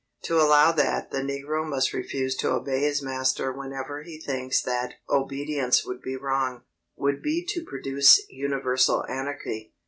[0.23, 4.95] To allow that the negro may refuse to obey his master whenever he thinks that
[5.11, 6.63] obedience would be wrong,
[6.95, 9.75] would be to produce universal anarchy.